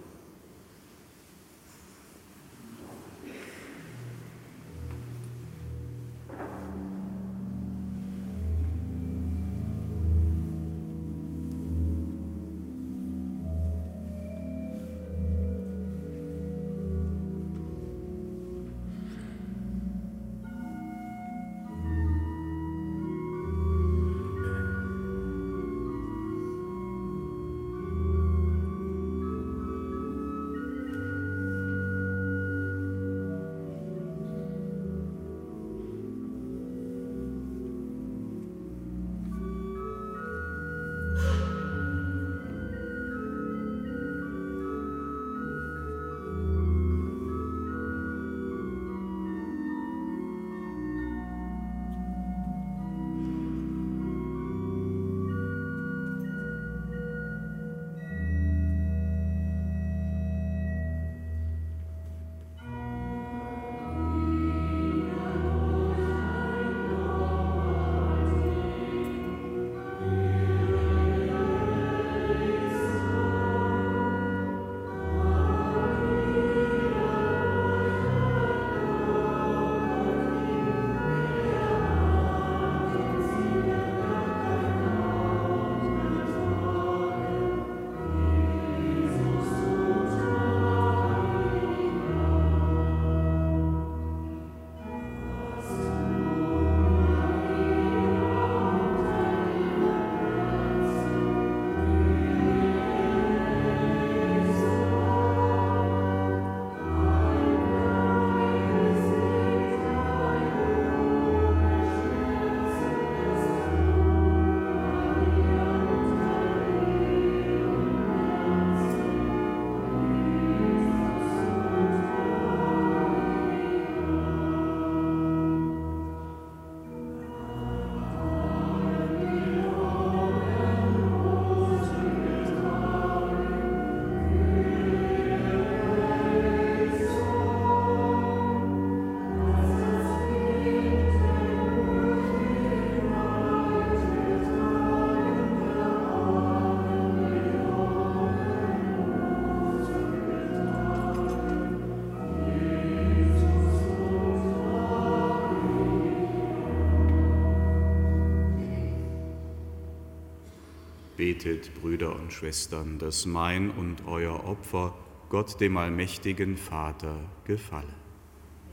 Betet, 161.17 161.73
Brüder 161.75 162.15
und 162.15 162.33
Schwestern, 162.33 162.97
dass 162.97 163.25
mein 163.25 163.69
und 163.69 164.07
euer 164.07 164.45
Opfer 164.45 164.95
Gott 165.29 165.59
dem 165.59 165.77
allmächtigen 165.77 166.57
Vater 166.57 167.15
gefalle. 167.45 167.93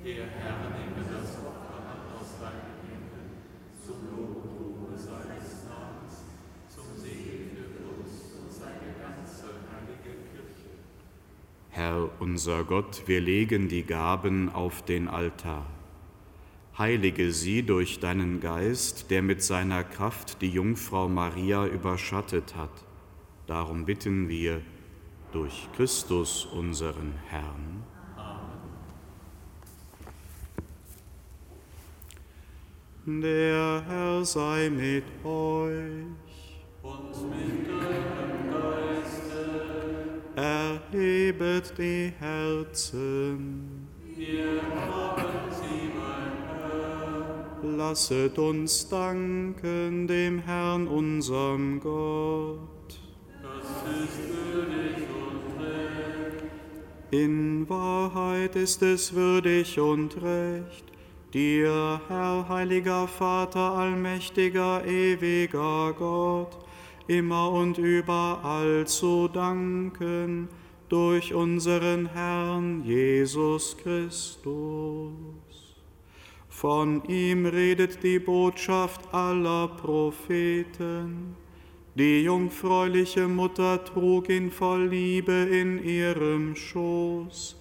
Der 0.05 0.26
Herr 0.26 0.70
nehme 0.70 1.07
das 1.11 1.37
Opfer 1.38 1.76
an 1.76 2.18
aus 2.18 2.38
deinen 2.40 2.81
Händen, 2.88 3.31
zum 3.85 3.96
Lob 4.11 4.44
und 4.44 4.90
Ruhe 4.90 4.98
seines 4.98 5.64
Namens, 5.68 6.24
zum 6.68 6.85
Segen 6.96 7.57
für 7.57 8.00
uns 8.00 8.35
und 8.42 8.53
seine 8.53 8.94
ganze 9.00 9.46
heilige 9.70 10.16
Kirche. 10.33 10.70
Herr 11.70 12.09
unser 12.20 12.64
Gott, 12.64 13.03
wir 13.07 13.20
legen 13.20 13.68
die 13.68 13.83
Gaben 13.85 14.48
auf 14.48 14.83
den 14.83 15.09
Altar. 15.09 15.66
Heilige 16.78 17.33
sie 17.33 17.62
durch 17.62 18.00
deinen 18.00 18.40
Geist, 18.40 19.11
der 19.11 19.22
mit 19.22 19.42
seiner 19.42 19.85
Kraft 19.85 20.40
die 20.40 20.50
Jungfrau 20.50 21.09
Maria 21.09 21.66
überschattet 21.66 22.54
hat. 22.56 22.70
Darum 23.46 23.85
bitten 23.85 24.28
wir, 24.28 24.62
durch 25.33 25.68
Christus 25.76 26.46
unseren 26.46 27.14
Herrn. 27.28 27.83
Amen. 33.06 33.22
Der 33.22 33.83
Herr 33.87 34.24
sei 34.24 34.70
mit 34.70 35.04
euch. 35.24 36.04
Und 36.83 37.30
mit 37.30 37.68
deinem 37.68 38.50
Geiste. 38.50 39.40
Erhebet 40.37 41.72
die 41.78 42.12
Herzen. 42.18 43.88
Wir 44.16 44.61
Lasset 47.81 48.38
uns 48.38 48.87
danken 48.90 50.07
dem 50.07 50.40
Herrn, 50.40 50.87
unserem 50.87 51.81
Gott. 51.81 53.01
Das 53.43 53.64
ist 54.05 54.21
in 57.11 57.66
Wahrheit 57.71 58.55
ist 58.55 58.83
es 58.83 59.14
würdig 59.14 59.81
und 59.81 60.14
recht, 60.23 60.85
dir, 61.33 62.03
Herr, 62.07 62.47
heiliger 62.51 63.09
Vater, 63.09 63.73
allmächtiger, 63.73 64.85
ewiger 64.85 65.95
Gott, 65.95 66.59
immer 67.09 67.51
und 67.51 67.79
überall 67.79 68.87
zu 68.87 69.27
danken 69.27 70.49
durch 70.90 71.33
unseren 71.33 72.11
Herrn 72.12 72.85
Jesus 72.85 73.75
Christus. 73.79 75.49
Von 76.61 77.05
ihm 77.09 77.46
redet 77.46 78.03
die 78.03 78.18
Botschaft 78.18 79.14
aller 79.14 79.68
Propheten 79.68 81.37
die 81.96 82.23
jungfräuliche 82.23 83.27
Mutter 83.27 83.85
trug 83.85 84.29
ihn 84.29 84.51
voll 84.51 84.87
Liebe 84.87 85.33
in 85.33 85.83
ihrem 85.83 86.55
Schoß. 86.55 87.57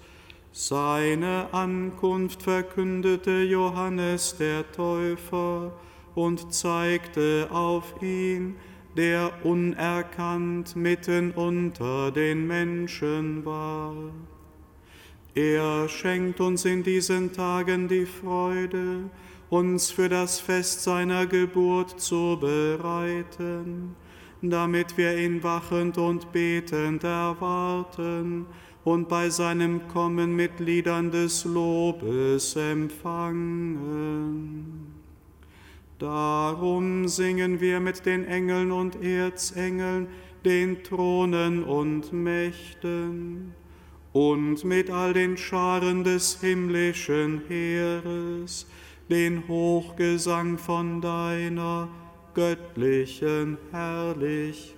Seine 0.51 1.47
Ankunft 1.51 2.43
verkündete 2.43 3.41
Johannes 3.41 4.37
der 4.37 4.71
Täufer 4.71 5.73
und 6.13 6.53
zeigte 6.53 7.47
auf 7.51 7.95
ihn, 8.01 8.55
der 8.95 9.31
unerkannt 9.43 10.75
mitten 10.75 11.31
unter 11.31 12.11
den 12.11 12.45
Menschen 12.45 13.43
war. 13.45 13.95
Er 15.41 15.87
schenkt 15.87 16.41
uns 16.41 16.65
in 16.65 16.83
diesen 16.83 17.31
Tagen 17.31 17.87
die 17.87 18.05
Freude, 18.05 19.09
uns 19.49 19.89
für 19.89 20.09
das 20.09 20.39
Fest 20.39 20.83
seiner 20.83 21.25
Geburt 21.27 22.01
zu 22.01 22.37
bereiten 22.39 23.95
damit 24.41 24.97
wir 24.97 25.17
ihn 25.17 25.43
wachend 25.43 25.97
und 25.97 26.31
betend 26.31 27.03
erwarten 27.03 28.45
und 28.85 29.09
bei 29.09 29.29
seinem 29.29 29.87
Kommen 29.89 30.33
mit 30.35 30.59
Liedern 30.59 31.11
des 31.11 31.45
Lobes 31.45 32.55
empfangen. 32.55 34.05
Darum 35.97 37.07
singen 37.09 37.59
wir 37.59 37.79
mit 37.81 38.05
den 38.05 38.25
Engeln 38.25 38.71
und 38.71 39.03
Erzengeln, 39.03 40.07
den 40.45 40.83
Thronen 40.83 41.63
und 41.65 42.13
Mächten 42.13 43.53
und 44.13 44.63
mit 44.63 44.89
all 44.89 45.13
den 45.13 45.37
Scharen 45.37 46.03
des 46.03 46.39
himmlischen 46.41 47.43
Heeres 47.47 48.65
den 49.09 49.47
Hochgesang 49.47 50.57
von 50.57 51.01
deiner 51.01 51.89
göttlichen 52.33 53.57
Herrlichkeit. 53.71 54.77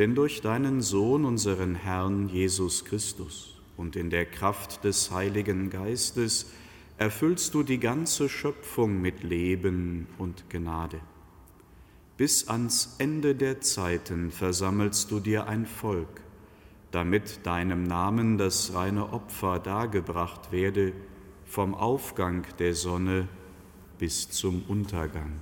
Denn 0.00 0.14
durch 0.14 0.40
deinen 0.40 0.80
Sohn, 0.80 1.26
unseren 1.26 1.74
Herrn 1.74 2.30
Jesus 2.30 2.86
Christus, 2.86 3.60
und 3.76 3.96
in 3.96 4.08
der 4.08 4.24
Kraft 4.24 4.82
des 4.82 5.10
Heiligen 5.10 5.68
Geistes 5.68 6.52
erfüllst 6.96 7.52
du 7.52 7.62
die 7.62 7.78
ganze 7.78 8.30
Schöpfung 8.30 9.02
mit 9.02 9.22
Leben 9.22 10.06
und 10.16 10.48
Gnade. 10.48 11.00
Bis 12.16 12.48
ans 12.48 12.96
Ende 12.96 13.34
der 13.34 13.60
Zeiten 13.60 14.30
versammelst 14.30 15.10
du 15.10 15.20
dir 15.20 15.46
ein 15.48 15.66
Volk, 15.66 16.22
damit 16.92 17.40
deinem 17.44 17.82
Namen 17.82 18.38
das 18.38 18.72
reine 18.72 19.12
Opfer 19.12 19.58
dargebracht 19.58 20.50
werde 20.50 20.94
vom 21.44 21.74
Aufgang 21.74 22.46
der 22.58 22.74
Sonne 22.74 23.28
bis 23.98 24.30
zum 24.30 24.62
Untergang. 24.66 25.40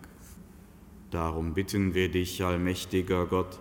Darum 1.13 1.55
bitten 1.55 1.95
wir 1.95 2.09
dich, 2.11 2.43
allmächtiger 2.43 3.27
Gott, 3.27 3.61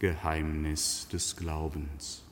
Geheimnis 0.00 1.06
des 1.12 1.36
Glaubens. 1.36 2.24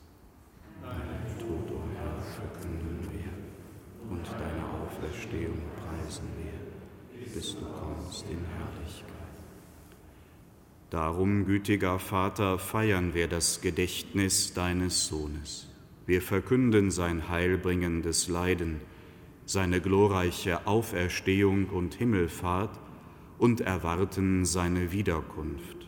Deinen 0.81 1.39
Tod, 1.39 1.71
o 1.71 1.75
oh 1.75 1.83
Herr, 1.95 2.19
verkünden 2.23 3.07
wir 3.13 4.11
und 4.11 4.27
deine 4.27 4.65
Auferstehung 4.65 5.61
preisen 5.77 6.29
wir, 6.39 7.27
bis 7.35 7.57
du 7.59 7.67
kommst 7.67 8.25
in 8.31 8.39
Herrlichkeit. 8.57 9.13
Darum, 10.89 11.45
gütiger 11.45 11.99
Vater, 11.99 12.59
feiern 12.59 13.13
wir 13.13 13.29
das 13.29 13.61
Gedächtnis 13.61 14.55
deines 14.55 15.07
Sohnes. 15.07 15.69
Wir 16.07 16.23
verkünden 16.23 16.91
sein 16.91 17.29
heilbringendes 17.29 18.29
Leiden, 18.29 18.81
seine 19.45 19.83
glorreiche 19.83 20.67
Auferstehung 20.67 21.67
und 21.67 21.93
Himmelfahrt 21.93 22.81
und 23.37 23.61
erwarten 23.61 24.47
seine 24.47 24.91
Wiederkunft 24.91 25.88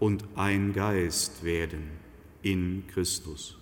und 0.00 0.24
ein 0.36 0.72
Geist 0.72 1.44
werden 1.44 1.90
in 2.42 2.84
Christus. 2.88 3.58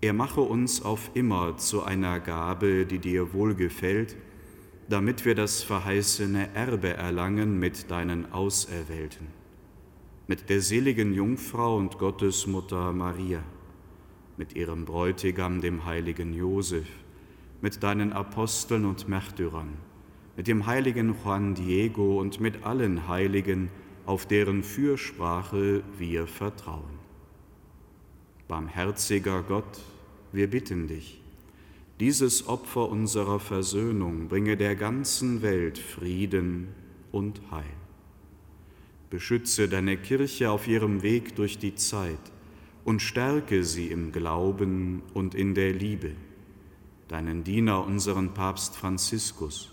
Er 0.00 0.12
mache 0.12 0.42
uns 0.42 0.82
auf 0.82 1.10
immer 1.14 1.56
zu 1.56 1.82
einer 1.82 2.20
Gabe, 2.20 2.84
die 2.84 2.98
dir 2.98 3.32
wohlgefällt, 3.32 4.16
damit 4.88 5.24
wir 5.24 5.34
das 5.34 5.62
verheißene 5.62 6.54
Erbe 6.54 6.94
erlangen 6.94 7.58
mit 7.58 7.90
deinen 7.90 8.30
Auserwählten, 8.32 9.26
mit 10.26 10.48
der 10.48 10.60
seligen 10.60 11.14
Jungfrau 11.14 11.76
und 11.76 11.98
Gottesmutter 11.98 12.92
Maria, 12.92 13.42
mit 14.36 14.54
ihrem 14.54 14.84
Bräutigam, 14.84 15.60
dem 15.60 15.86
heiligen 15.86 16.34
Josef, 16.34 16.86
mit 17.62 17.82
deinen 17.82 18.12
Aposteln 18.12 18.84
und 18.84 19.08
Märtyrern, 19.08 19.70
mit 20.36 20.46
dem 20.46 20.66
heiligen 20.66 21.16
Juan 21.24 21.54
Diego 21.54 22.20
und 22.20 22.38
mit 22.38 22.64
allen 22.64 23.08
Heiligen, 23.08 23.70
auf 24.06 24.26
deren 24.26 24.62
Fürsprache 24.62 25.82
wir 25.98 26.26
vertrauen. 26.26 26.98
Barmherziger 28.48 29.42
Gott, 29.42 29.80
wir 30.32 30.48
bitten 30.48 30.86
dich, 30.86 31.20
dieses 31.98 32.46
Opfer 32.46 32.88
unserer 32.88 33.40
Versöhnung 33.40 34.28
bringe 34.28 34.56
der 34.56 34.76
ganzen 34.76 35.42
Welt 35.42 35.78
Frieden 35.78 36.68
und 37.10 37.40
Heil. 37.50 37.64
Beschütze 39.10 39.68
deine 39.68 39.96
Kirche 39.96 40.50
auf 40.50 40.68
ihrem 40.68 41.02
Weg 41.02 41.36
durch 41.36 41.58
die 41.58 41.74
Zeit 41.74 42.18
und 42.84 43.00
stärke 43.00 43.64
sie 43.64 43.88
im 43.88 44.12
Glauben 44.12 45.02
und 45.14 45.34
in 45.34 45.54
der 45.54 45.72
Liebe. 45.72 46.12
Deinen 47.08 47.44
Diener, 47.44 47.84
unseren 47.84 48.34
Papst 48.34 48.76
Franziskus, 48.76 49.72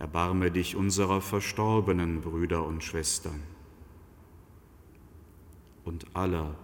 Erbarme 0.00 0.50
dich 0.50 0.76
unserer 0.76 1.20
verstorbenen 1.20 2.22
Brüder 2.22 2.66
und 2.66 2.82
Schwestern 2.82 3.42
und 5.84 6.06
aller, 6.14 6.56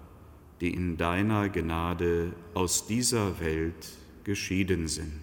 die 0.62 0.72
in 0.72 0.96
deiner 0.96 1.50
Gnade 1.50 2.32
aus 2.54 2.86
dieser 2.86 3.38
Welt 3.38 3.88
geschieden 4.24 4.88
sind. 4.88 5.20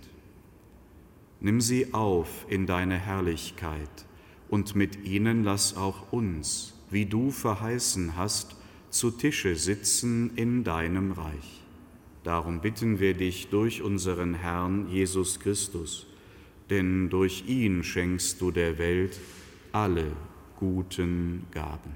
Nimm 1.42 1.60
sie 1.60 1.92
auf 1.94 2.46
in 2.50 2.68
deine 2.68 2.98
Herrlichkeit 2.98 4.06
und 4.48 4.76
mit 4.76 5.06
ihnen 5.06 5.44
lass 5.44 5.76
auch 5.76 6.12
uns, 6.14 6.76
wie 6.92 7.08
du 7.08 7.32
verheißen 7.32 8.16
hast, 8.16 8.56
zu 8.92 9.10
Tische 9.10 9.56
sitzen 9.56 10.36
in 10.36 10.64
deinem 10.64 11.14
Reich. 11.14 11.64
Darum 12.24 12.62
bitten 12.62 13.00
wir 13.00 13.16
dich 13.16 13.50
durch 13.50 13.82
unseren 13.82 14.36
Herrn 14.36 14.88
Jesus 14.88 15.40
Christus, 15.40 16.06
denn 16.70 17.10
durch 17.10 17.46
ihn 17.48 17.84
schenkst 17.84 18.42
du 18.42 18.52
der 18.52 18.78
Welt 18.78 19.20
alle 19.72 20.12
guten 20.58 21.46
Gaben. 21.52 21.92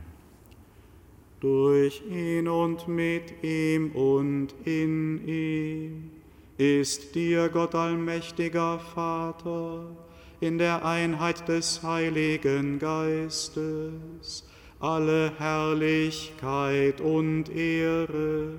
Durch 1.40 2.02
ihn 2.10 2.48
und 2.48 2.88
mit 2.88 3.44
ihm 3.44 3.92
und 3.92 4.56
in 4.66 5.28
ihm 5.28 6.12
ist 6.58 7.14
dir 7.14 7.50
Gott 7.50 7.76
allmächtiger 7.76 8.80
Vater 8.80 9.86
in 10.40 10.58
der 10.58 10.84
Einheit 10.84 11.48
des 11.48 11.84
Heiligen 11.84 12.80
Geistes 12.80 14.44
alle 14.80 15.32
Herrlichkeit 15.38 17.02
und 17.02 17.50
Ehre, 17.50 18.54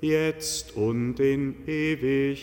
jetzt 0.00 0.76
und 0.76 1.20
in 1.20 1.54
Ewigkeit. 1.66 2.42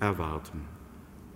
erwarten. 0.00 0.62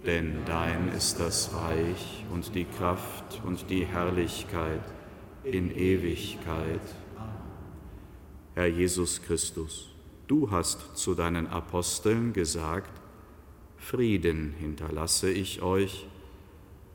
Denn 0.06 0.44
dein 0.46 0.88
ist 0.88 1.18
das 1.18 1.52
Reich 1.54 2.24
und 2.32 2.54
die 2.54 2.64
Kraft 2.64 3.42
und 3.44 3.68
die 3.68 3.84
Herrlichkeit 3.84 4.82
in 5.44 5.74
Ewigkeit. 5.74 6.80
Herr 8.54 8.66
Jesus 8.66 9.22
Christus, 9.22 9.88
du 10.26 10.50
hast 10.50 10.96
zu 10.96 11.14
deinen 11.14 11.46
Aposteln 11.46 12.32
gesagt, 12.32 13.00
Frieden 13.76 14.54
hinterlasse 14.59 15.30
ich 15.30 15.62
euch, 15.62 16.06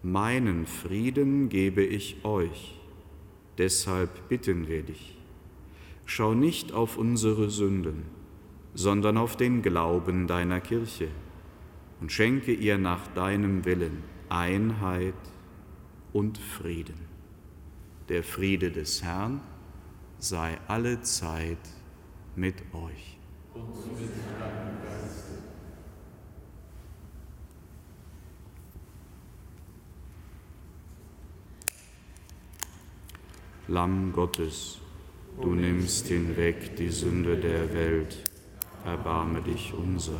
meinen 0.02 0.66
Frieden 0.66 1.50
gebe 1.50 1.84
ich 1.84 2.24
euch. 2.24 2.80
Deshalb 3.58 4.28
bitten 4.30 4.68
wir 4.68 4.84
dich, 4.84 5.18
schau 6.06 6.34
nicht 6.34 6.74
auf 6.74 6.98
unsere 6.98 7.50
Sünden, 7.50 8.04
sondern 8.74 9.18
auf 9.18 9.38
den 9.38 9.62
Glauben 9.62 10.28
deiner 10.28 10.60
Kirche 10.60 11.10
und 12.04 12.12
schenke 12.12 12.52
ihr 12.52 12.78
nach 12.78 13.08
deinem 13.16 13.64
Willen 13.64 14.04
Einheit 14.28 15.14
und 16.12 16.38
Frieden. 16.38 17.00
Der 18.10 18.24
Friede 18.24 18.72
des 18.72 19.02
Herrn 19.02 19.40
sei 20.20 20.58
alle 20.68 21.02
Zeit 21.04 21.66
mit 22.36 22.56
euch. 22.74 23.18
Und 23.54 24.02
mit 24.02 24.10
deinem 24.38 24.84
Geiste. 24.84 25.32
Lamm 33.70 34.12
Gottes, 34.12 34.80
du 35.42 35.56
nimmst 35.56 36.08
hinweg 36.08 36.76
die 36.76 36.90
Sünde 36.90 37.38
der 37.38 37.74
Welt, 37.74 38.30
erbarme 38.84 39.42
dich 39.42 39.74
unser. 39.74 40.20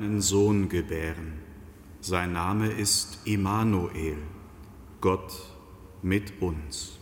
einen 0.00 0.22
Sohn 0.22 0.70
gebären. 0.70 1.40
Sein 2.00 2.32
Name 2.32 2.68
ist 2.70 3.18
Immanuel, 3.26 4.16
Gott 5.02 5.30
mit 6.00 6.40
uns. 6.40 6.99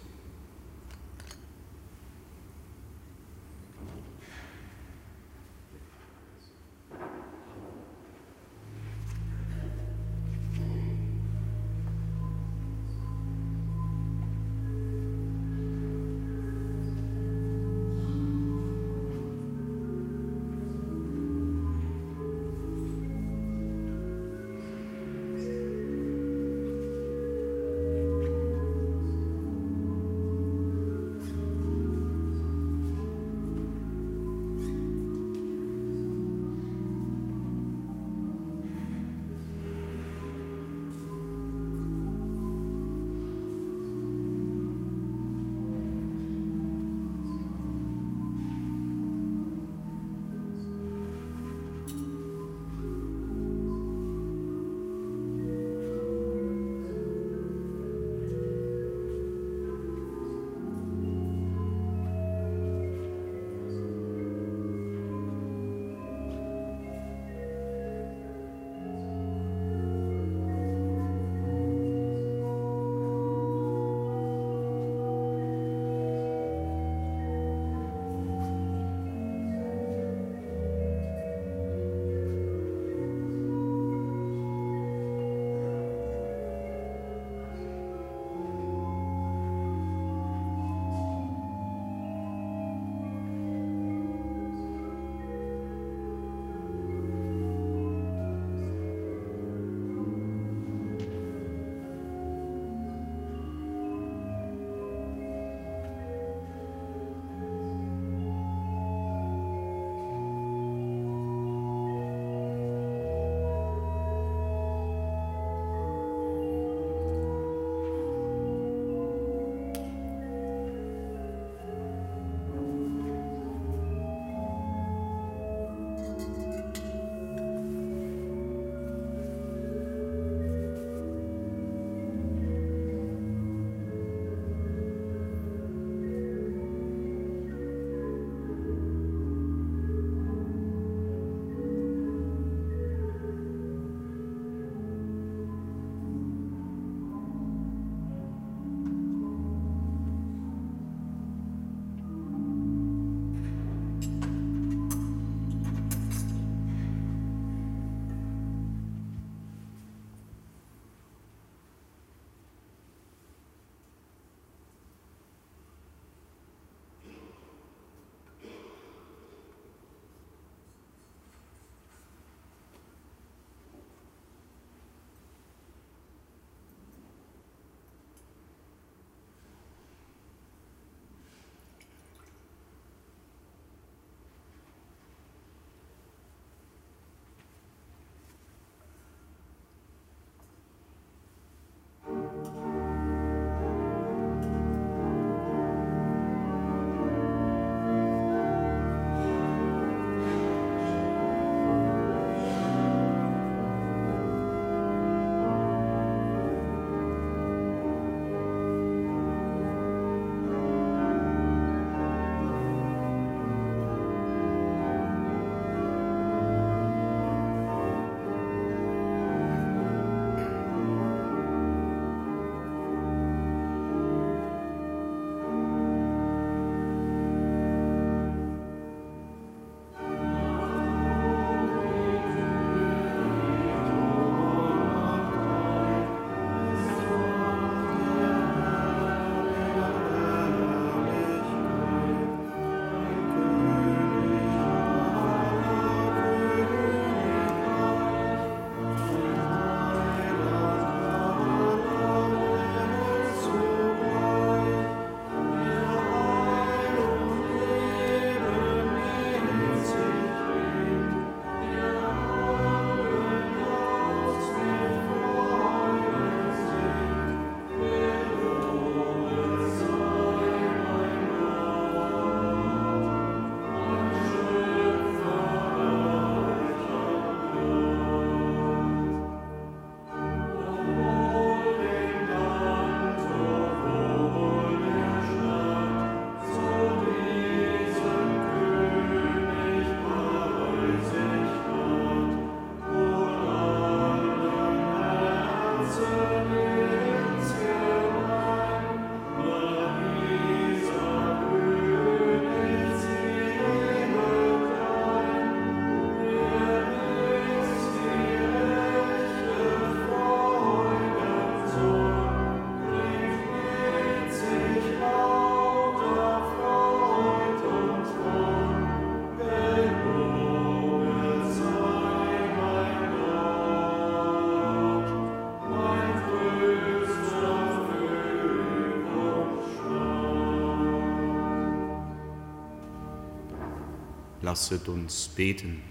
Lasset 334.49 334.89
uns 334.89 335.29
beten. 335.29 335.83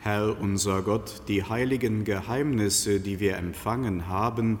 Herr 0.00 0.36
unser 0.40 0.82
Gott, 0.82 1.22
die 1.28 1.44
heiligen 1.44 2.02
Geheimnisse, 2.02 2.98
die 2.98 3.20
wir 3.20 3.36
empfangen 3.36 4.08
haben, 4.08 4.58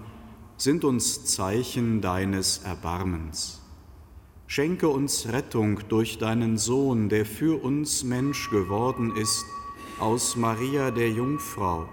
sind 0.56 0.84
uns 0.84 1.24
Zeichen 1.24 2.02
deines 2.02 2.58
Erbarmens. 2.58 3.62
Schenke 4.46 4.86
uns 4.90 5.32
Rettung 5.32 5.80
durch 5.88 6.18
deinen 6.18 6.56
Sohn, 6.56 7.08
der 7.08 7.26
für 7.26 7.60
uns 7.60 8.04
Mensch 8.04 8.48
geworden 8.48 9.16
ist, 9.16 9.44
aus 9.98 10.36
Maria 10.36 10.92
der 10.92 11.10
Jungfrau, 11.10 11.88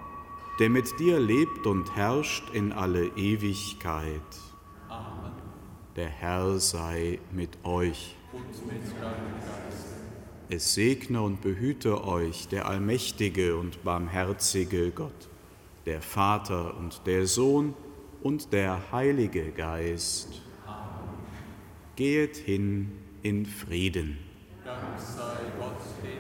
der 0.60 0.70
mit 0.70 1.00
dir 1.00 1.20
lebt 1.20 1.66
und 1.66 1.96
herrscht 1.96 2.48
in 2.54 2.72
alle 2.74 3.08
Ewigkeit. 3.18 4.22
Amen. 4.88 5.32
Der 5.96 6.10
Herr 6.10 6.60
sei 6.60 7.18
mit 7.32 7.58
euch. 7.64 8.16
Und 8.32 8.68
mit 8.68 8.84
es 10.52 10.74
segne 10.74 11.22
und 11.22 11.42
behüte 11.42 12.06
euch 12.06 12.50
der 12.50 12.68
allmächtige 12.68 13.56
und 13.56 13.86
barmherzige 13.86 14.92
Gott, 14.92 15.30
der 15.86 16.02
Vater 16.02 16.76
und 16.78 17.08
der 17.08 17.26
Sohn 17.26 17.74
und 18.22 18.52
der 18.52 18.92
Heilige 18.92 19.52
Geist. 19.52 20.42
Amen. 20.68 21.16
Gehet 21.96 22.36
hin 22.36 22.92
in 23.24 23.46
Frieden. 23.46 24.18
Dank 24.66 25.00
sei 25.00 25.38
Gott 25.58 25.80
Herrn. 26.04 26.11